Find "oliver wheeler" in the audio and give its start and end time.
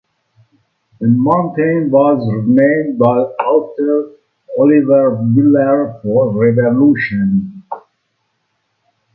4.57-5.99